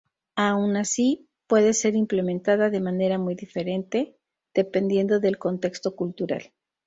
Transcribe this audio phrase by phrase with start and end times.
[0.35, 4.17] Aun así, pueda ser implementada de manera muy diferente,
[4.51, 6.53] dependiendo de el contexto cultural.